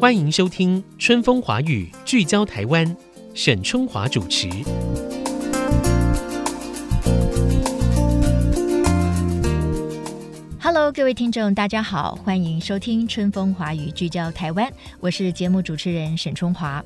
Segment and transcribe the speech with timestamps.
[0.00, 2.96] 欢迎收听《春风华语》，聚焦台湾，
[3.34, 4.48] 沈春华主持。
[10.58, 16.82] Hello，各位听众，大家好，欢迎收听《春风华语》，聚焦台湾，我是节目主持人沈春华。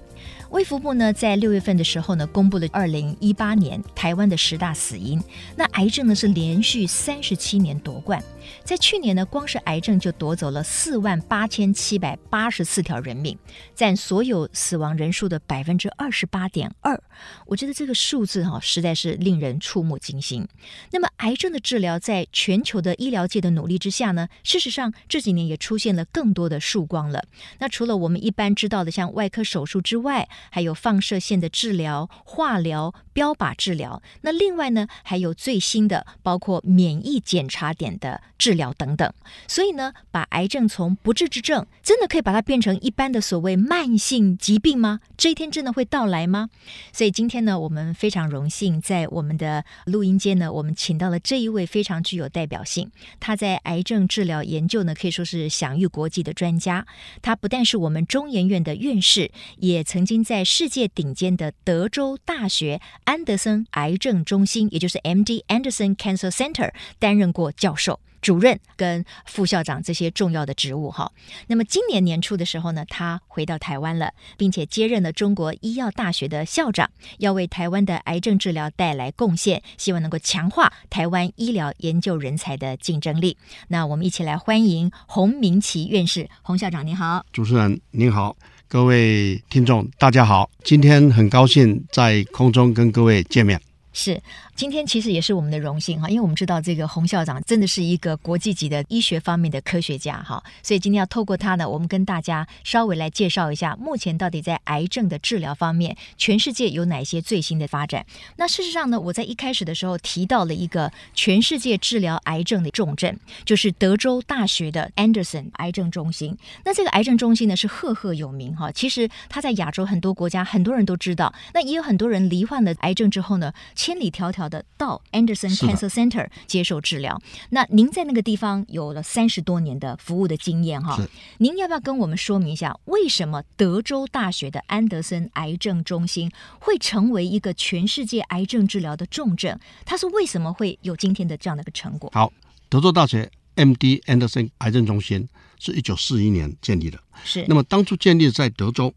[0.55, 5.21] 卫福部呢，在六月份的时候呢，公布了二零一八年台湾的十大死因。
[5.57, 8.23] 那癌症呢，是连续三十七年夺冠。
[8.63, 13.37] 在去年呢，光是癌症就夺走了四万八千七百八十四条人命，
[13.75, 17.03] 占所有死亡人数的百分之二十八点二。
[17.47, 20.47] 我觉得这个数字哈、实在是令人触目惊心。
[20.93, 27.25] 那么，癌症的治疗在全球的医疗界的努力之下呢，事实上这几年也出现了更多的曙光了。
[27.59, 34.03] 那除了我们一般知道的像外科手术之外，还有放射线的治疗、化疗、标靶治疗。
[34.23, 38.23] 那另外呢，还有最新的包括免疫检查点的。
[38.37, 39.11] 治疗等等，
[39.49, 45.01] 所以呢，把癌症从不治之症，真的可以把它变成一般的所谓慢性疾病吗？
[45.17, 46.51] 这一天真的会到来吗？
[46.93, 56.87] 所以今天呢，我们非常荣幸在我们的录音间呢，我们请到了这一位非常具有代表性，他在癌症治疗研究呢，可以说是享誉国际的专家。
[57.23, 68.01] 他不但是我们中研院的院士，也曾经在世界顶尖的德州大学安德森癌症中心，也就是 MD Anderson Cancer Center 担任过教授。
[68.23, 71.13] 主任跟副校长这些重要的职务哈，
[71.47, 83.37] 那么今年年初的时候呢，他回到台湾了，并且接任了中国医药大学的校长，要为台湾的癌症治疗带来贡献，希望能够强化台湾医疗研究人才的竞争力。
[83.69, 88.35] 那我们一起来欢迎洪明奇院士，洪校长您好，主持人您好，
[88.67, 93.61] 各位听众大家好，今天很高兴在空中跟各位见面。
[93.93, 94.21] 是，
[94.57, 108.07] 今天其实也是我们的荣幸哈，因为我们知道这个洪校长真的是一个国际级的医学方面的科学家哈，所以今天要透过他呢，我们跟大家稍微来介绍一下，目前到底在癌症的治疗方面，全世界有哪些最新的发展。
[108.37, 116.37] 那事实上呢，我在一开始的时候提到了一个全世界治疗癌症的重镇，就是德州大学的 Anderson 癌症中心。
[116.65, 123.53] 那这个癌症中心呢是赫赫有名哈，其实他在亚洲很多国家很多人都知道，那也有很多人罹患了癌症之后呢。
[123.75, 127.21] 千里迢迢的到 Anderson Cancer Center 接受治疗。
[127.51, 130.99] 那您在那个地方有了三十多年的服务的经验哈，
[131.39, 139.59] 您要不要跟我们说明一下，为什么德州大学的安德森癌症中心会成为一个全世界癌症治疗的重镇？
[139.85, 142.11] 它是为什么会有今天的这样的一个成果？
[142.15, 142.33] 好，
[142.69, 145.29] 德州大学 MD Anderson 癌症中心
[145.59, 147.45] 是一九四一年建立的，是。
[147.49, 148.93] 那么当初建立在德州。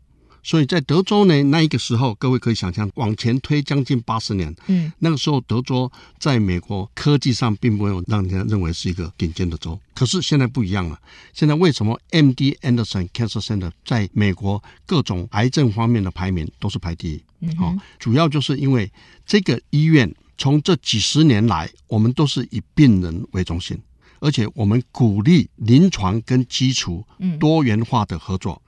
[0.47, 9.77] 所以在德州呢，那一个时候，各位可以想象，往前推将近八十年，嗯，那个时候德州在美国科技上并没有让人家认为是一个顶尖的州。
[9.93, 10.97] 可是现在不一样了，
[11.33, 17.21] 现在为什么 MD Anderson Cancer Center 在美国各种癌症方面的排名都是排第一？
[17.41, 18.89] 嗯，好，主要就是因为
[19.25, 23.77] 这个医院从这几十年来，我们都是以病人为中心，
[24.21, 27.03] 而且我们鼓励临床跟基础
[27.37, 28.61] 多元化的合作。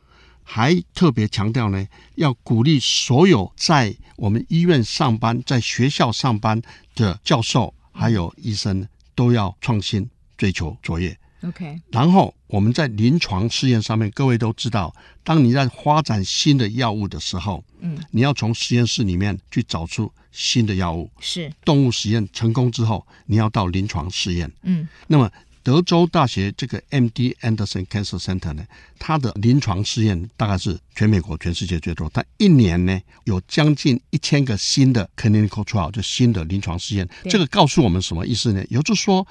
[0.51, 6.59] 还特别强调呢，要鼓励所有在我们医院上班、在学校上班
[6.95, 11.15] 的教授还有医生都要创新、追求卓越。
[11.43, 11.79] OK。
[11.91, 14.91] 然后我们在临床试验上面，各位都知道，
[15.23, 21.11] 当你在发展新的药物的时候，嗯，你要从实验室里面去找出新的药物。
[21.19, 21.53] 是。
[21.63, 24.51] 动物实验成功之后，你要到临床试验。
[24.63, 24.87] 嗯。
[25.05, 25.29] 那么。
[25.61, 28.65] 德州大学这个 MD Anderson Cancer Center 呢，
[28.97, 32.09] 它的临床试验大概是全美国、全世界最多。
[32.09, 37.07] 它一年呢有将近一千个新的 clinical trial，就新的临床试验。
[37.29, 38.63] 这个告诉我们什么意思呢？
[38.69, 39.27] 也就是说，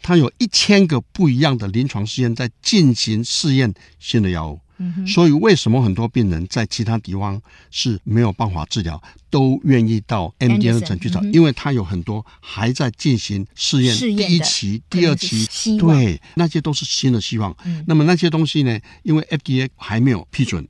[0.00, 4.60] 它有一千个不一样的临床试验在进行试验新的药物。
[5.06, 7.40] 所以，为什么很多病人在其他地方
[7.70, 9.00] 是没有办法治疗，
[9.30, 11.22] 都愿意到 MD Anderson 去找？
[11.24, 17.56] 因为他有很多还在进行试验，第一期、第二期，对，那些都是新的希望。
[17.86, 18.78] 那么那些东西呢？
[19.02, 20.66] 因为 FDA 还没有批准，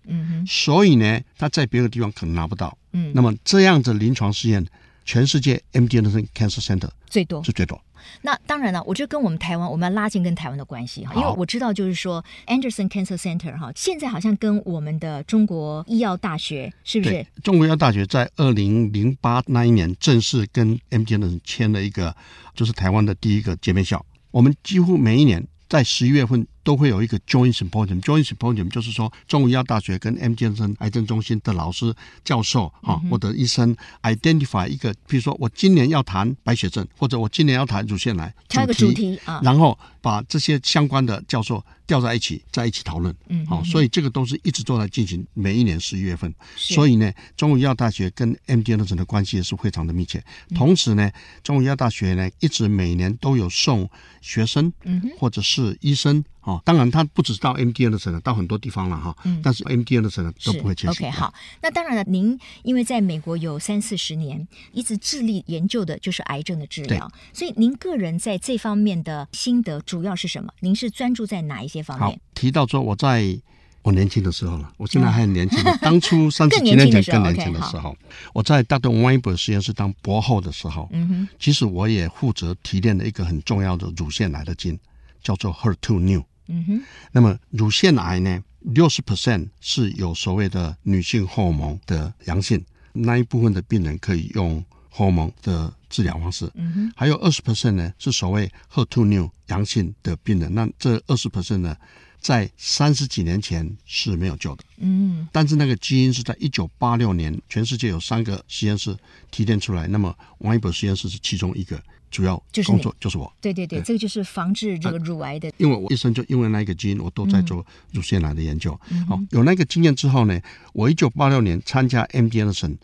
[0.46, 2.76] 所以呢，他在别的地方可能拿不到。
[3.14, 4.66] 那么这样的临床试验，
[5.04, 7.80] 全世界 MD Anderson Cancer Center 最多是最多。
[8.22, 17.26] 那当然了，我觉得跟我们台湾，我们要拉近跟台湾的关系哈，因为我知道就是说，Anderson Cancer Center 哈，现在好像跟我们的中国医药大学是不是？
[17.42, 22.14] 中国医药大学在二零零八那一年正式跟 MD Anderson 签了一个，
[22.54, 24.04] 就是台湾的第一个姐妹校。
[24.30, 28.00] 我们几乎每一年在十一月份都会有一个 joint symposium。
[28.00, 31.94] joint symposium 就是说，中医药大学跟 MD Anderson 癌症中心的老师、
[32.24, 43.14] 教授啊，或者医生 identify 一个，比如说我今年要谈白血症，或者我今年要谈乳腺癌，挑个主题啊，然后把这些相关的教授调在一起，在一起讨论。
[43.28, 46.32] 嗯，好，所以这个都是一直都在进行，每一年十一月份。
[46.56, 50.22] 所以呢，中医药大学跟 MD Anderson 的关系也是非常的密切。
[50.54, 51.10] 同时呢，
[51.42, 53.88] 中医药大学呢一直每年都有送
[54.20, 56.24] 学生，嗯或者是医生。
[56.42, 59.16] 哦，当然，它不只是到 MD Anderson 到很多地方了哈。
[59.24, 59.40] 嗯。
[59.42, 61.04] 但是 MD Anderson 都不会缺席。
[61.04, 61.32] OK，好。
[61.62, 70.52] 那当然了，您因为在美国有三四十年，一直致力研究的就是癌症的治疗，所以您个人在这方面的心得主要是什么？
[70.60, 72.20] 您是专注在哪一些方面？
[72.34, 73.40] 提到说我在
[73.82, 77.96] 我年轻的时候了，我现在还很年轻，当初 三十几年前更年轻的时候，时候 okay,
[78.34, 78.90] 我在 Dr.
[78.90, 84.78] Weinberg 实验室当博后的时候，嗯哼，其实我也负责提炼了一个很重要的乳腺癌的基因，
[85.22, 86.24] 叫做 HER2/neu。
[86.48, 96.50] 嗯哼，那么乳腺癌呢，六十 percent 是有所谓的女性荷尔蒙的阳性，那一部分的病人可以用荷尔蒙的治疗方式。
[96.54, 101.76] 嗯哼，还有二十 percent 呢是所谓 HER2 new 阳性的病人，那这二十 percent 呢，
[102.20, 104.64] 在三十几年前是没有救的。
[104.78, 108.96] 嗯，但是那个基因是在一九八六年，全世界有三个实验室
[109.30, 111.80] 提炼出来，那么王一博实验室是其中一个。
[112.12, 115.50] 主要工作就是我，对对对，对这个就是防治这个乳癌的。
[115.56, 118.78] 因为我一生就因为那个基因，我都在做乳腺癌的研究。
[119.08, 120.38] 好，有那个经验之后呢，
[120.74, 122.76] 我一九八六年参加 MD Anderson。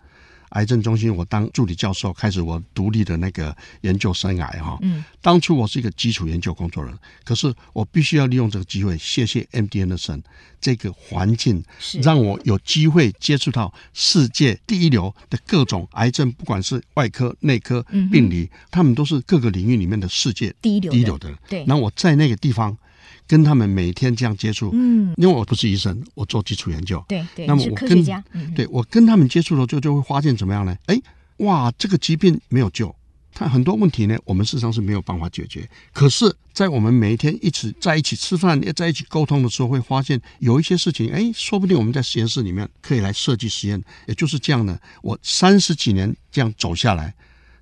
[0.50, 4.78] 癌症中心，我当助理教授，开始我独立的那个研究生涯哈。
[4.82, 5.04] 嗯。
[5.20, 10.22] 当初我是一个基础研究工作人，可是我必须要利用这个机会，谢谢 MD Anderson
[10.60, 11.62] 这个环境，
[12.02, 21.32] 让我有机会接触到世界第一流的各种癌症，不管是外科、内科、病理，嗯、他们都是各个领域里面的世界第一流第一流的。
[21.48, 21.64] 对。
[21.66, 22.76] 然后我在那个地方。
[23.26, 30.76] 跟他们每天这样接触，嗯，因为我不是医生，我做基础研究，对对，那么我跟，嗯、对我跟他们接触的时候，就会发现怎么样呢？
[30.86, 31.00] 哎，
[31.38, 32.94] 哇，这个疾病没有救，
[33.32, 35.68] 它很多问题呢，我们事实上是没有办法解决。
[35.92, 43.80] 可是，在我们每一天一起在一起吃饭，也在一起沟通的时候，会发现有一些事情，哎，说不定我们在实验室里面可以来设计实验。
[44.06, 47.14] 也就是这样呢，我三十几年这样走下来，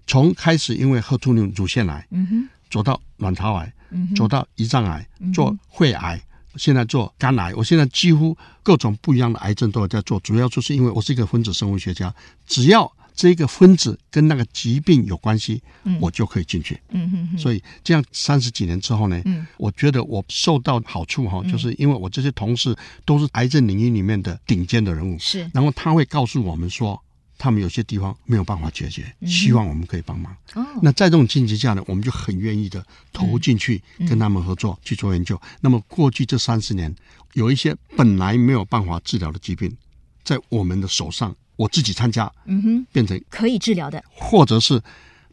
[0.06, 3.70] 从开始因为 HER2/neu 乳腺癌，嗯哼，走到卵巢癌。
[4.14, 6.20] 走到胰脏癌，做肺癌，
[6.56, 7.54] 现在做肝癌。
[7.54, 12.14] 我现在几乎各种不一样的癌症都有在做，主要就是因为我是一个分子生物学家，
[12.46, 15.62] 只要这个分子跟那个疾病有关系，
[16.00, 16.78] 我就可以进去。
[16.90, 17.38] 嗯嗯嗯。
[17.38, 19.22] 所以这样三十几年之后呢，
[19.56, 27.02] 我觉得我受到好处哈，就是因为我这些同事都是癌症领域里面的顶尖的人物，是，然后他会告诉我们说。
[27.38, 30.34] 他们有些地方没有办法解决，希望我们可以帮忙。
[30.54, 35.40] 哦，那在这种境界下呢，我们就很愿意的投进去，跟他们合作去做研究。
[35.60, 36.94] 那么过去这三十年，
[37.34, 39.76] 有一些本来没有办法治疗的疾病，
[40.24, 44.82] 在我们的手上，我自己参加，嗯哼，变成可以治疗的，或者是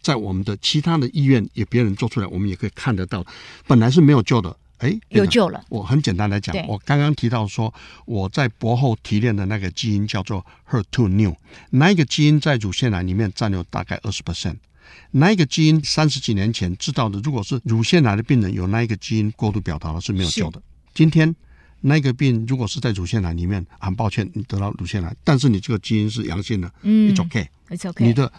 [0.02, 3.26] 在我们的其他的医院也别人做出来，我们也可以看得到，
[3.68, 4.56] 本来是没有救的。
[4.84, 5.64] 哎，有救了！
[5.70, 7.74] 我很简单来讲，我刚刚提到说，
[8.06, 11.34] 我在博后提炼的那个基因叫做 HER2 new，
[11.70, 14.58] 那一个基因在乳腺癌里面占有大概二十 percent。
[15.12, 20.62] 那一个基因三十几年前知道的，如果是乳腺癌的病人有那一个基因过度表达了是没有救的。
[20.94, 21.34] 今天
[21.80, 28.30] 那个病如果是在乳腺癌里面，很抱歉你得到乳腺癌，但是你这个基因是阳性的，嗯，It's okay，It's okay，你的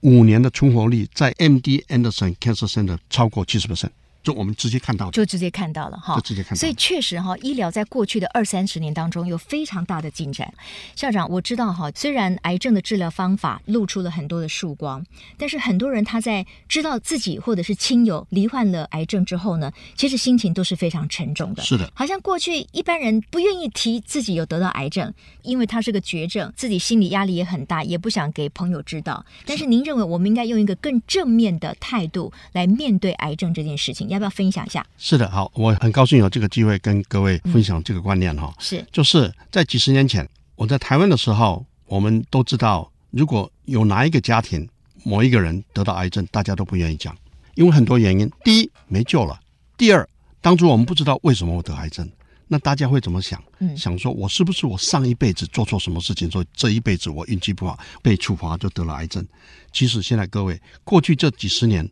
[0.00, 3.90] 五年的存活率在 MD Anderson Cancer Center 超过七十 percent。
[4.26, 6.56] 就我们直接看到，就直接看到了哈，就直接看到。
[6.56, 10.52] 所以确实哈，医疗在过去的二三十年当中有非常大的进展。
[10.96, 15.06] 校长，我知道哈，虽然癌症的治疗方法露出了很多的曙光，
[15.36, 21.62] 但是很多人他在知道自己或者是亲友罹患了癌症之后呢，其实心情都是非常沉重的。
[21.62, 29.24] 是的，好像过去一般人不愿意提自己有得到癌症，因为他是个绝症，自己心理压力也很大，也不想给朋友知道。
[29.44, 34.15] 但是您认为我们应该用一个更正面的态度来面对癌症这件事情？
[34.16, 34.84] 要不要分享一下？
[34.96, 38.54] 是的，好，我很高兴有这个机会跟各位分享这个观念哈、嗯。
[38.58, 44.66] 是，就是在几十年前，我在台湾的时候，我们都知道，如果有哪一个家庭
[45.04, 47.14] 某一个人得到癌症，大家都不愿意讲，
[47.54, 48.30] 因为很多原因。
[48.42, 49.38] 第一，没救了；
[49.76, 50.08] 第二，
[50.40, 52.10] 当初我们不知道为什么我得癌症，
[52.48, 53.42] 那大家会怎么想？
[53.58, 59.26] 嗯，想说我是不是我上一辈子做错什么事情，所以这一辈子我运气不好，被处罚就得了癌症？
[59.72, 61.86] 其实现在各位，过去这几十年。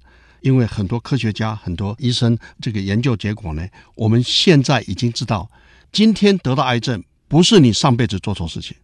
[0.44, 5.50] 因为很多科学家、很多医生，这个研究结果呢，我们现在已经知道，
[5.90, 8.76] 今天得到癌症不是你上辈子做错事情，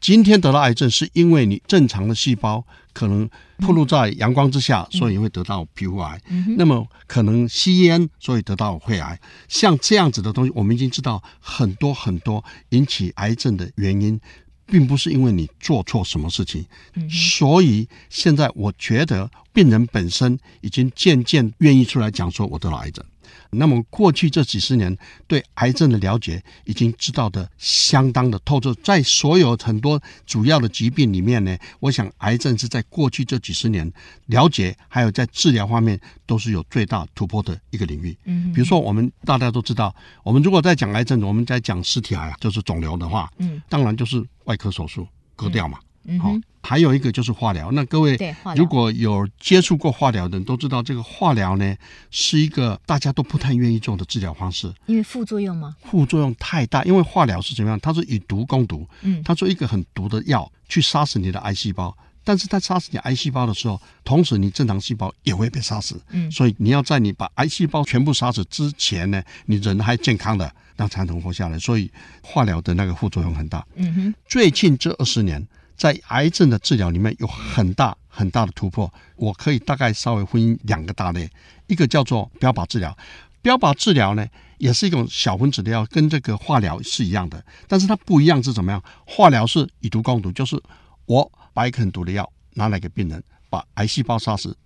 [0.00, 6.20] 今天得到癌症是因为你正常的细胞可能暴露在阳光之下，所以会得到皮肤癌。
[6.56, 9.16] 那么可能吸烟，所以得到肺癌。
[9.46, 14.20] 像这样子的东西，我们已经知道很多很多引起癌症的原因，
[14.66, 16.64] 并不是因为你做错什么事情。
[17.08, 23.04] 所以现在我觉得病人本身已经渐渐愿意出来讲说，我得了癌症。
[23.50, 28.74] 那么过去这几十年对癌症的了解，已经知道的相当的透彻。
[28.82, 33.90] 在所有很多主要的疾病里面呢，我想癌症是在过去这几十年
[34.26, 38.16] 了解，还有在治疗方面都是有最大突破的一个领域。
[38.24, 45.78] 嗯，比如说我们大家都知道，我们如果在讲癌症，我们在讲实体癌啊，就是肿瘤的话，嗯，当然就是外科手术割掉嘛。
[45.80, 45.84] 嗯，
[46.20, 46.34] 好。
[46.62, 48.18] 还有一个就是化疗，那各位
[48.56, 51.76] 如果有接触过化疗的人都知道，这个化疗呢
[52.10, 55.76] 是一个大家都不太愿意做的治疗方式，因为副作用吗？
[55.84, 57.78] 副作用太大，因为化疗是怎么样？
[57.78, 71.56] 它是以毒攻毒，嗯，它做一个很毒的药去杀死你的癌细胞，但是它杀死你癌细胞的时候，同时你正常细胞也会被杀死，嗯，所以你要在你把癌细胞全部杀死之前呢，你人还健康的，那才能活下来。
[71.60, 71.88] 所以
[72.24, 75.46] 化疗的那个副作用很大，嗯哼，最近这二十年。
[75.76, 81.28] 在癌症的治疗里面有很大很大的突破，我可以大概稍微分两个大类，
[81.66, 82.96] 一个叫做标靶治疗，
[83.42, 88.82] 标靶治疗呢也是一种小分子的药，跟这个化疗是一样的，但是它不一样是怎么样？
[89.04, 90.58] 化疗是以毒攻毒，就是
[91.04, 94.56] 我把一个很毒的药拿来给病人，把癌细胞杀死。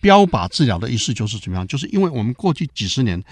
[0.00, 1.66] 标靶治疗的意思就是怎么样？
[1.66, 3.22] 就是因为我们过去几十年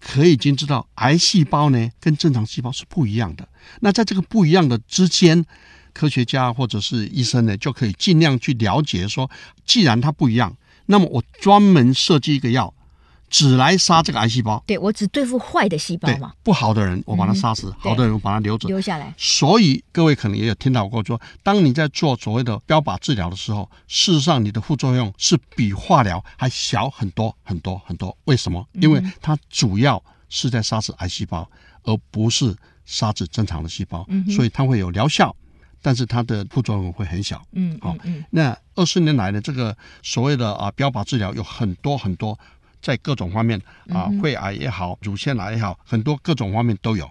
[0.00, 3.46] 可以已经知道癌细胞呢跟正常细胞是不一样的，
[3.80, 5.44] 那在这个不一样的之间。
[5.92, 9.30] 科学家或者是医生呢，就可以尽量去了解说，
[9.64, 12.72] 既然它不一样，那么我专门设计一个药，
[13.28, 14.62] 只来杀这个癌细胞。
[14.66, 16.32] 对，我只对付坏的细胞嘛。
[16.42, 19.12] 不好的人我把它杀死，嗯、好的人我把它留着，留下来。
[19.18, 28.16] 所以各位可能也有听到过说，当你在做所谓的标靶治疗的时候，事实上你的副作用是比化疗还小很多很多很多。
[28.24, 28.66] 为什么？
[28.74, 31.50] 因为它主要是在杀死癌细胞，
[31.82, 35.36] 而不是杀死正常的细胞，嗯、所以它会有疗效。
[35.80, 42.38] 但是它的副作用会很小，嗯，好、嗯，那二十年来的这个所谓的啊标靶治疗有很多很多，
[42.80, 47.10] 在各种方面啊，肺癌也好，乳腺癌也好，很多各种方面都有。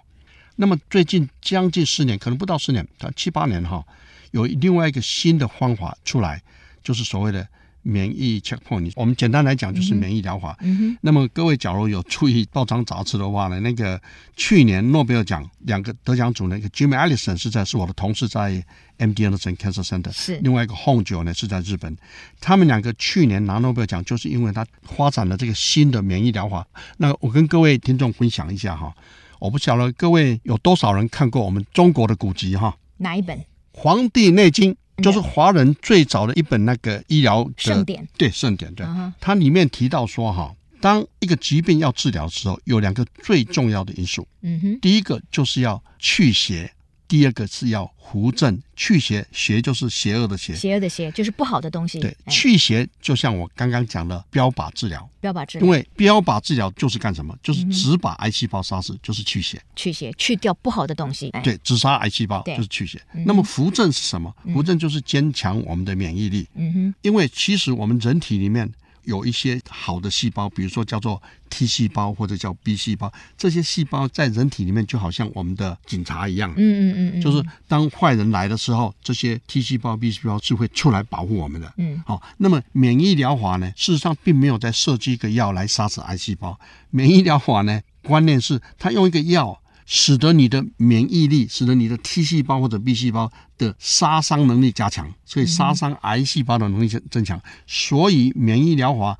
[0.56, 3.84] 那么最近将近十年，可能不到十年，它七八年哈，
[4.32, 6.42] 有另外一个新的方法出来，
[6.82, 7.46] 就是所谓的。
[7.88, 10.54] 免疫 checkpoint，我们简单来讲就是免疫疗法。
[10.60, 10.98] 嗯哼。
[11.00, 13.98] 那么各位假如有注意报章杂志的话呢，那个
[14.36, 18.62] 去年诺贝尔奖两个得奖组，那个 Jim Allison 是在是我的同事在
[18.98, 21.96] MD Anderson Cancer Center，是另外一个 Hongzhou 呢是在日本。
[22.40, 26.66] 他们两个去年拿诺贝尔奖，就是因为他发展了这个新的免疫疗法。
[26.98, 28.94] 那我跟各位听众分享一下哈，
[29.38, 32.76] 我不晓得各位有多少人看过我们中国的古籍哈？
[32.98, 33.38] 哪一本？
[33.72, 34.74] 《黄帝内经》。
[35.02, 38.86] 就是华人最早的一本那个医疗圣典，对圣典，对，
[39.20, 46.72] 它里面提到说哈，当一个疾病要治疗的时候，有两个最重要的因素，嗯哼，第一个就是要去邪。
[47.08, 51.98] 第二个是要扶正去邪，邪就是邪恶的邪，邪恶的邪就是不好的东西。
[51.98, 57.34] 对，去邪就像我刚刚讲的标靶治疗，标靶治疗，因为标靶治疗就是干什么？
[57.42, 61.30] 就是只把癌细胞杀死，就是去邪，去邪去掉不好的东西。
[61.42, 63.00] 对，只杀癌细胞就是去邪。
[63.24, 64.34] 那么扶正是什么？
[64.52, 66.46] 扶正就是坚强我们的免疫力。
[66.54, 68.70] 嗯哼，因为其实我们人体里面。
[69.04, 76.52] 有一些好的细胞，比如说叫做 T 细胞或者叫 B 细胞，这些细胞在人体里面就好像我们的警察一样。
[76.56, 81.72] 嗯嗯嗯，就是当坏人来的时候，这些 T 细胞、B 细胞是会出来保护我们的。
[81.76, 86.58] 嗯，好，那么免疫疗法呢，事实上并没有在设计一个药来杀死癌细胞。
[86.90, 89.60] 免疫疗法呢，观念是它用一个药。
[89.90, 97.40] 使得你的免疫力，使得你的 T 细胞或者 B 细胞的杀伤能力加强，所以杀伤癌细胞的能力增增强。
[97.66, 99.18] 所以免疫疗法，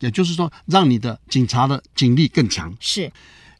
[0.00, 2.70] 也就是说，让你的警察的警力更强。
[2.78, 3.10] 是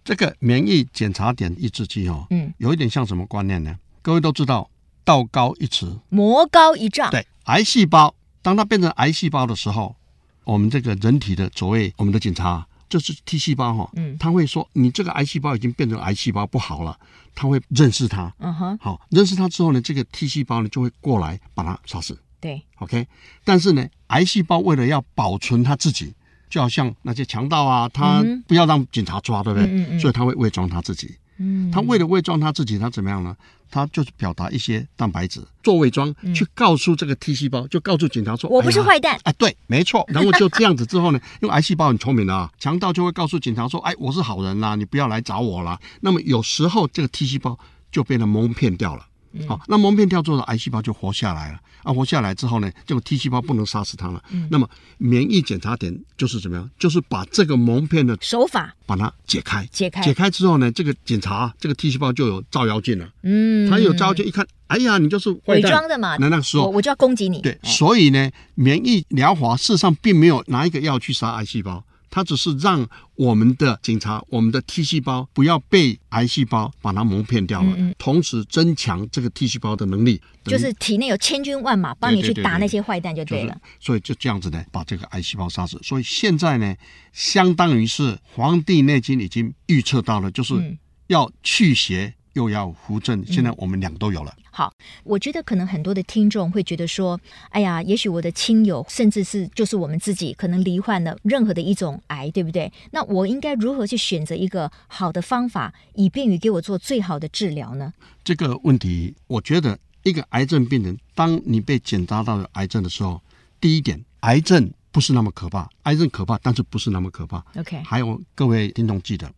[0.05, 3.79] 这个免疫检查点抑制剂哦，嗯，有一点像什么观念呢？
[4.03, 4.69] 各位都知道，
[5.03, 7.11] 道高一尺，魔高一丈。
[7.11, 9.97] 对，癌细胞当它变成癌细胞的时候，
[10.45, 12.67] 我们这个人体的所谓我们的警察。
[12.89, 16.99] 就是 T 细胞哈，嗯，他会说你这个癌细胞已经变成癌细胞不好了，
[17.35, 23.07] 他会认识它，嗯哼，好，认识它之后呢，这个 T 细胞呢就会过来把它杀死，对，OK，
[23.45, 26.15] 但是呢，癌细胞为了要保存它自己，
[26.49, 29.69] 就好像那些强盗啊，他不要让警察抓，对不对？
[29.69, 31.15] 嗯嗯，所以他会伪装他自己。
[31.39, 33.37] 嗯，他为了伪装他自己，他怎么样呢？
[33.71, 40.05] 他就是表达一些蛋白质做伪装，去告诉这个 T 细胞，就告诉警察说：“我不是坏蛋。”哎，对，没错。
[40.15, 47.59] 然后就这样子之后呢， 因为癌细胞很聪明的啊，强盗就会告诉警察说：“哎，我是好人呐，你不要来找我了。”那么有时候这个 T 细胞
[47.91, 49.05] 就被他蒙骗掉了。
[49.47, 51.59] 好，那蒙骗掉之后，癌细胞就活下来了。
[51.83, 54.23] 啊，活下来之后呢，这个 T 细胞不能杀死它了。
[54.31, 56.71] 嗯，那么免疫检查点就是怎么样？
[56.79, 63.07] 就是把这个蒙骗的手法把它解开，解开，解开之后呢，这个检查这个 T 细胞就有照妖镜了。
[63.23, 66.17] 嗯，它有照妖镜，一看，哎呀，你就是伪装的嘛。
[66.19, 67.43] 那那个时候我我就要攻击你。
[67.43, 71.85] 对，所以呢，免疫疗法事实上并没有拿一个药去杀癌细胞。
[72.15, 83.47] 它只是让我们的警察，我们的 T 细胞不要被癌细胞把它蒙骗掉了，嗯嗯，同时增强这个 T 细胞的能力，就是体内有千军万马帮你去打那些坏蛋就对了。
[83.47, 85.77] 对对对对，所以就这样子呢，把这个癌细胞杀死。
[85.83, 86.77] 所以现在呢，
[87.13, 90.79] 相当于是《黄帝内经》已经预测到了，就是
[91.09, 92.15] 要去邪。
[92.35, 94.33] 又要扶正，现在我们两个都有了。
[94.37, 94.43] 嗯。
[94.51, 94.73] 好，
[95.03, 102.73] 我觉得可能很多的听众会觉得说，哎呀，也许我的亲友，甚至是就是我们自己，可能罹患了任何的一种癌，对不对？
[102.93, 107.93] 那我应该如何去选择一个好的方法，以便于给我做最好的治疗呢？
[108.23, 113.21] 这个问题，我觉得一个癌症病人，当你被检查到有癌症的时候，
[113.61, 117.45] 第一点，癌症不是那么可怕，癌症可怕，但是不是那么可怕。
[117.57, 119.29] OK，还有各位听众记得。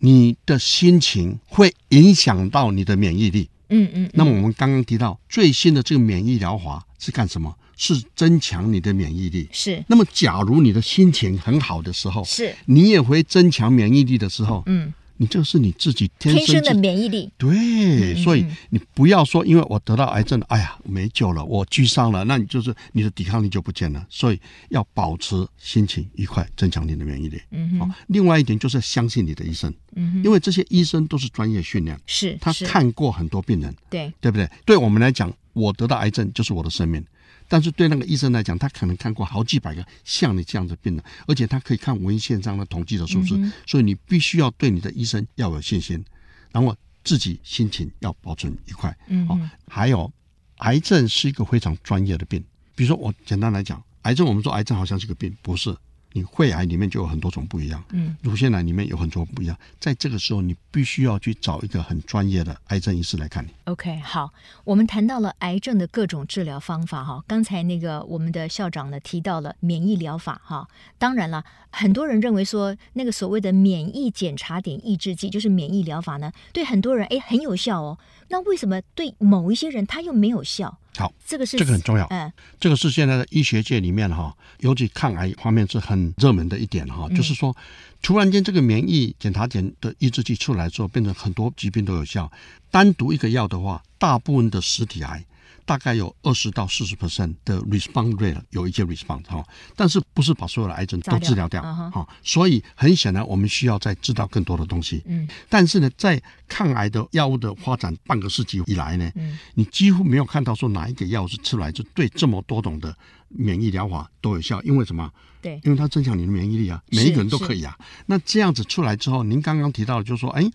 [0.00, 3.48] 你的心情会影响到你的免疫力。
[3.70, 4.10] 嗯嗯。
[4.14, 7.54] 那么我们刚刚提到最新的这个免疫疗法是干什么？
[7.76, 9.48] 是增强你的免疫力。
[9.52, 9.84] 是。
[9.86, 14.62] 那么，假如你的心情很好的时候，是，你也会增强免疫力的时候。
[14.66, 14.92] 嗯。
[15.20, 24.06] 你这是你自己天生，天生的免疫力，对，所以你不要说，因为我得到癌症，哎呀，没救了，我沮丧了，那你就是你的抵抗力就不见了。
[24.08, 27.40] 所以要保持心情愉快，增强你的免疫力。
[27.50, 27.92] 嗯哼。
[28.06, 34.48] 另外一点就是相信你的医生，嗯哼，因为这些医生都是专业训练，是，他看过很多病人，对，对不对？
[34.64, 37.04] 对我们来讲，我得到癌症就是我的生命。
[37.48, 46.04] 但是对那个医生来讲，他可能看过好几百个像你这样的病人，而且他可以看文献上的统计的数字，嗯、所以你必须要对你的医生要有信心，
[46.52, 48.96] 然后自己心情要保存愉快。
[49.08, 50.12] 嗯，哦，还有，
[50.58, 52.44] 癌症是一个非常专业的病。
[52.74, 55.74] 比如说，我简单来讲，癌症我们说癌症好像是个病，不是。
[56.12, 63.50] 你肺癌里面就有很多种不一样，嗯，乳腺癌里面有很多不一样，在这个时候你必须要去找一个很专业的癌症医师来看你。
[63.64, 64.32] OK，好，
[64.64, 70.66] 我们谈到了癌症的各种治疗方法哈，刚才那个我们的校长呢提到了免疫疗法哈，
[70.98, 77.98] 当然了，很多人认为说那个所谓的免疫检查点抑制剂就是免疫疗法呢，对很多人哎很有效哦，
[78.28, 80.78] 那为什么对某一些人他又没有效？
[80.96, 82.06] 好，这个是这个很重要。
[82.10, 87.56] 嗯，这个是现在的医学界里面哈，尤其抗癌方面是很热门的一点哈，就是说，
[88.02, 92.30] 突然间这个免疫检查点的抑制剂出来之后，变成很多疾病都有效。
[92.70, 95.24] 单独一个药的话，大部分的实体癌。
[95.68, 99.44] 大概有二十到四十 percent 的 response rate 有一些 response 哈，
[99.76, 102.08] 但是不是把所有的癌症都治疗掉哈？
[102.22, 105.02] 所以很显然我们需要再知道更多的东西。
[105.04, 112.96] 嗯，但是呢，在抗癌的药物的发展半个世纪以来呢，嗯，你几乎没有看到说哪一个药是吃来就对这么多种的
[113.28, 115.12] 免疫疗法都有效，因为什么？
[115.42, 117.76] 对，因为它增强你的免疫力啊，每一个人都可以啊。
[118.06, 120.50] 那这样子出来之后，您刚刚提到的就是说，哎，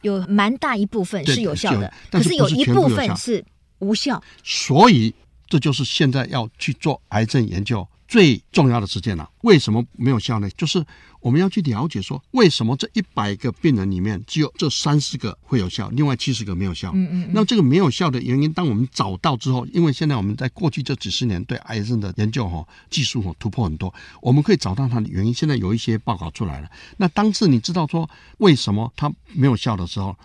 [0.00, 3.44] 有蛮大一部分是有效的，可是有一部分是。
[3.78, 5.14] 无效，所以
[5.48, 9.30] 这就是现在要去做癌症研究最重要的实践了。
[9.42, 10.48] 为什么没有效呢？
[10.50, 10.84] 就是。
[11.26, 16.92] 我们要去了解说，为什么这一百个病人里面只有这三十个会有效，另外七十个没有效？
[16.94, 17.30] 嗯嗯。
[17.34, 25.34] 那这个没有效的原因，当我们找到之后，因为现在我们在过去这几十年对癌症的研究哈，技术哈突破很多，我们可以找到它的原因。
[25.34, 26.70] 现在有一些报告出来了。
[26.96, 28.08] 那当时你知道说
[28.38, 30.16] 为什么它没有效的时候，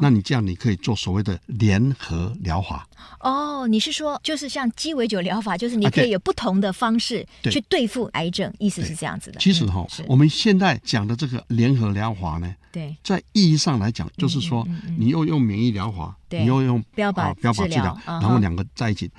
[0.00, 2.86] 那你这样你可以做所谓的联合疗法。
[3.18, 9.40] 哦，你是说就是像鸡尾酒疗法，就是你可以有不同的方式去对付癌症，意思是这样子的。
[9.40, 10.30] 其实哈，我们。
[10.44, 19.10] 现在讲的这个联合疗法呢，对，在意义上来讲，就是说，你又用免疫疗法，你又用标靶标靶治疗，然后两个在一起，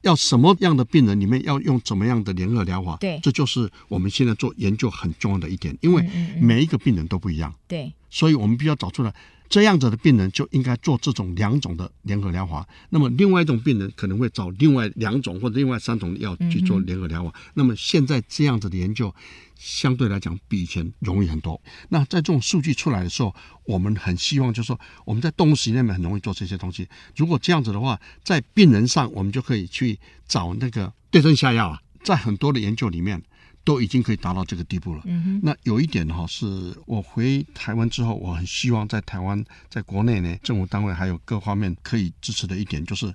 [0.00, 2.96] 要什么样的病人里面要用怎么样的联合疗法？
[2.96, 6.08] 对，这就是我们现在做研究很重要的一点，因为
[6.40, 9.12] 每一个病人都不一样，对，所以我们必须要找出来。
[9.52, 12.66] 这样子的病人就应该做这种两种的联合疗法。
[12.88, 17.30] 那么另外一种病人可能会找另外两种或者另外三种药去做联合疗法。
[17.52, 19.14] 那么现在这样子的研究
[19.58, 21.60] 相对来讲比以前容易很多。
[21.90, 23.34] 那在这种数据出来的时候，
[23.64, 26.88] 我们很希望就是说我们在动物实验里面很容易做这些东西。
[27.14, 31.78] 如果这样子的话，在病人上我们就可以去找那个对症下药啊。
[32.02, 33.22] 在很多的研究里面。
[33.64, 35.02] 都已经可以达到这个地步了。
[35.04, 35.40] 嗯哼。
[35.42, 43.14] 那有一点哈，是我回台湾之后，我很希望在台湾，在国内呢，政府单位还有各方面可以支持的一点，就是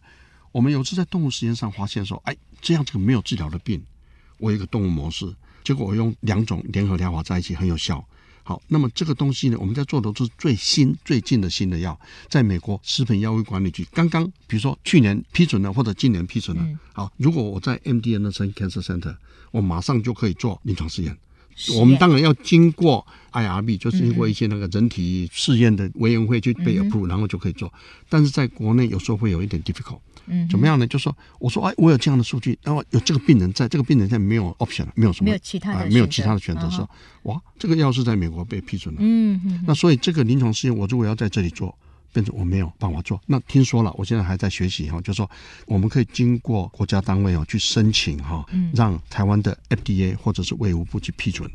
[0.51, 3.83] 我们有次在动物实验上发现说，哎，这样这个没有治疗的病，
[4.37, 8.03] 我有一个动物模式，结果我用两种联合疗法在一起很有效。
[8.47, 16.63] 好，那么这个东西呢，我们在做的都是最新最近的新的药，在美国食品药物管理局刚刚，比如说去年批准了，或者今年批准了。
[16.63, 19.17] 嗯、好，如果我在 MD Anderson Cancer Center，
[19.51, 21.17] 我马上就可以做临床试验。
[21.77, 27.71] 我们当然要经过 IRB，就是经过一些那个人体试验的委员会去被 approve，然后就可以做。
[28.09, 29.99] 但是在国内有时候会有一点 difficult。
[30.27, 30.85] 嗯，怎么样呢？
[30.85, 36.89] 就说我说哎，我有这样的数据，然后有这个病人在，这个病人在没有 option，没有什么，没有其他的、呃，没有其他的选择的时候，
[37.23, 39.01] 哇，这个药是在美国被批准了。
[39.01, 39.63] 嗯嗯。
[39.65, 41.73] 那所以这个临床试验，我如果要在这里做。
[42.17, 45.29] 变成我没有办法做，那听说了，我现在还在学习哈，就是说
[45.67, 51.47] 我们可以经过国家单位哦去申请哈，让台湾的 FDA 或者是卫务部去批准，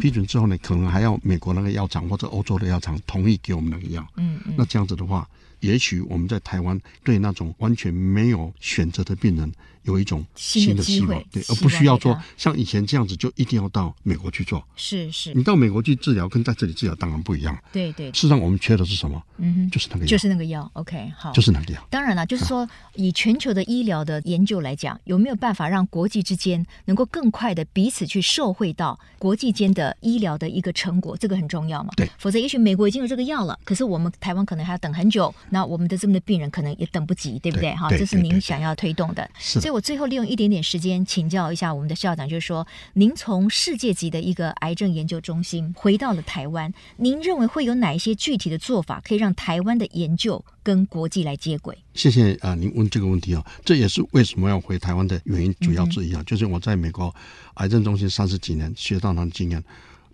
[0.00, 5.28] 批准之后呢，可能还要美国那个药厂或者欧洲的药厂同意给我们那个药，嗯嗯，那这样子的话。
[5.60, 9.50] 也许我们在台湾对那种完全没有选择的病人
[9.84, 14.62] 有一种新的希望，对，而不需要说像以前这样子就一定要到美国去做。
[14.76, 17.56] 是是，你到美国去治疗跟在这里治疗当然不一样。
[17.72, 19.22] 对对，事实上我们缺的是什么？
[19.38, 20.70] 嗯哼，就是那个药，就是那个药。
[20.74, 21.86] OK，好，就是那个药。
[21.90, 31.16] 当然了，就是说以全球的医疗的研究来讲，有没有办法让国际之间能够更快的彼此去受惠到国际间的医疗的一个成果？
[31.16, 31.92] 这个很重要嘛。
[31.96, 35.32] 对，否则也许美国已经有这个药了，可是我们台湾可能还要等很久。
[35.50, 37.74] 那我们的这么的病人可能也等不及，对不对？
[37.74, 39.28] 哈，这是您想要推动的。
[39.38, 51.76] 所以我最后利用一点点时间请教一下我们的校长，就是说，您从世界级的一个癌症研究中心回到了台湾，您认为会有哪一些具体的做法，可以让台湾的研究跟国际来接轨？
[51.92, 57.12] 谢谢啊，您问这个问题啊，这也是为什么要回台湾的原因主要之一啊，嗯、就是我在美国
[57.54, 59.60] 癌症中心三十几年学到他的经验，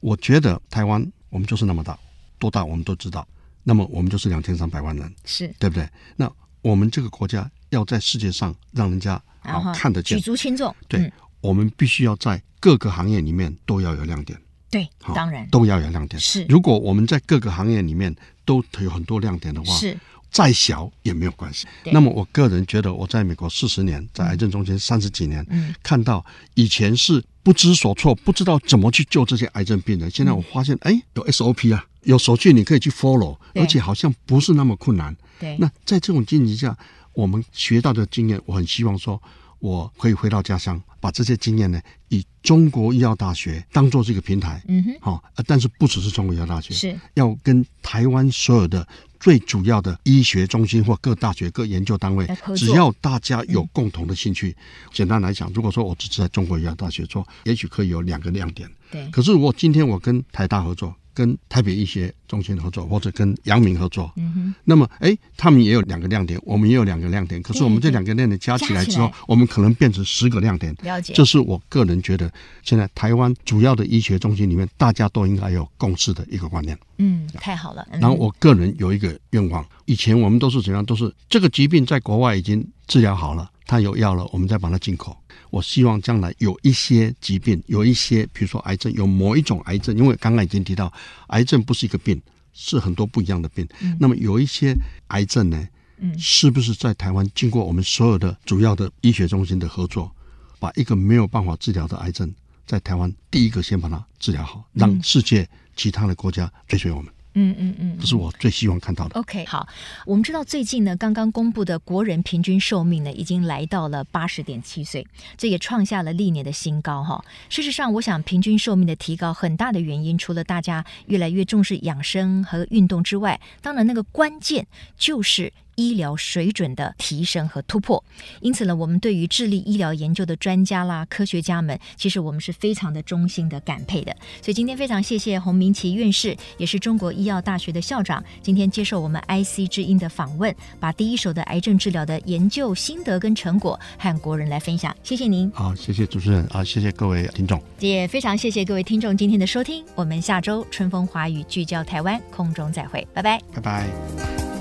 [0.01, 1.99] 我觉得台湾我们就是那么大，
[2.39, 3.29] 多大我们都知道。
[3.63, 5.87] 那么我们就是两千三百万人，是对不对？
[6.17, 10.75] 那我们这个国家要在世界上让人家好看得见，举足轻重。
[10.89, 14.39] 对，嗯、我们必须要在各个行业里面都要有亮点。
[14.71, 16.21] 对，当然都要有亮点。
[16.21, 19.99] 是，如果我们在各个行业里面都有很多亮点的话，是
[20.31, 21.67] 再小也没有关系。
[21.93, 26.25] 那么我个人觉得，我在美国四十年，在癌症中心三十几年，嗯，看到
[26.55, 30.11] 以前是不知所措，不知道怎么去救这些癌症病人。
[30.11, 31.85] 现在我发现，哎、嗯，有 SOP 啊。
[32.05, 35.15] 有手续你可以去 follow，而且好像不是那么困难。
[35.39, 36.75] 对，那在这种经济下，
[37.21, 39.21] 我们学到的经验，我很希望说，
[39.59, 41.79] 我可以回到家乡，把这些经验呢，
[42.09, 44.63] 以中国医药大学当做这个平台。
[44.69, 54.57] 嗯哼，好，但是不只是中国医药大学，是要跟台湾所有的最主要的医学中心或各大学、各研究单位，只要大家有共同的兴趣，
[54.91, 58.67] 简单来讲，如果说我只是在中国医药大学做，也许可以有两个亮点。
[58.91, 60.95] 对，可是如果今天我跟台大合作。
[61.21, 67.43] 跟台北医学中心合作，或者跟阳明合作，嗯哼，那么哎，他们也有两个亮点，我们也有两个亮点。
[67.43, 70.75] 可是我们这两个亮点加起来之后，我们可能变成十个亮点。
[70.83, 76.79] 了解，这是我个人觉得，现在台湾主要的医学中心里面，大家都应该有共识的一个观念。
[76.97, 77.87] 嗯，太好了。
[77.93, 80.83] 然后我个人有一个愿望，以前我们都是怎样？
[80.87, 85.17] 都是这个疾病在国外已经治疗好了，它有药了，我们再把它进口。
[85.49, 90.93] 我希望将来有一些疾病，有一些，比如说癌症，有某一种癌症，因为刚刚已经提到，
[91.29, 92.21] 癌症不是一个病，
[92.53, 93.65] 是很多不一样的病。
[93.81, 94.77] 嗯、那么有一些
[95.09, 100.11] 癌症呢，嗯，是不是在台湾经过我们所有的主要的医学中心的合作，
[100.59, 102.35] 把一个没有办法治疗的癌症，
[102.67, 107.07] 在台湾第一个先把它治疗好，让世界其他的国家追随我们。
[107.07, 109.19] 嗯嗯嗯嗯，这是我最希望看到的。
[109.19, 109.69] OK，好，
[110.05, 117.25] 我们知道最近呢，刚刚公布的国人平均寿命呢，已经来到了八十点七岁，这也创下了历年的新高哈。
[117.49, 124.67] 事实上，我想平均寿命的提高，很大的原因，除了大家越来越重视养生和运动之外，当然那个关键
[124.97, 125.53] 就是。
[125.81, 128.03] 医疗水准的提升和突破，
[128.41, 134.15] 因此呢，我们对于智力医疗研究的专家啦、科学家们，其实我们是非常的衷心的感佩的。
[134.43, 144.95] 所以今天非常谢谢洪明奇院士，也是中国医药大学的校长，今天接受我们 IC 之音的访问，把第一手的癌症治疗的研究心得跟成果和国人来分享。
[145.03, 145.51] 谢谢您。
[145.53, 149.85] 好，谢谢主持人啊，谢谢各位听众，也非常谢谢各位听众今天的收听。
[149.95, 154.60] 我们下周春风华语聚焦台湾空中再会，拜拜，拜拜。